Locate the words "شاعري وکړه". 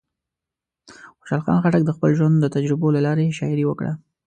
3.39-3.93